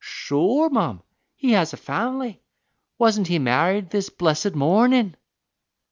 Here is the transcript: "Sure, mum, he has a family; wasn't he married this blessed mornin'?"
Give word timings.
"Sure, 0.03 0.67
mum, 0.71 1.03
he 1.35 1.51
has 1.51 1.73
a 1.73 1.77
family; 1.77 2.41
wasn't 2.97 3.27
he 3.27 3.37
married 3.37 3.91
this 3.91 4.09
blessed 4.09 4.55
mornin'?" 4.55 5.15